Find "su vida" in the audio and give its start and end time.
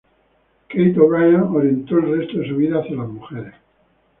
2.49-2.79